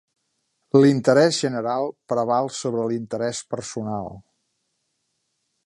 L'interès 0.83 1.41
general 1.43 1.85
preval 2.13 2.49
sobre 2.61 2.87
l'interès 2.93 3.43
personal. 3.55 4.09